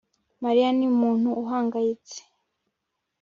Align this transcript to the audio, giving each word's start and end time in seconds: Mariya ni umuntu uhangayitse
Mariya 0.43 0.69
ni 0.77 0.85
umuntu 0.93 1.29
uhangayitse 1.43 2.19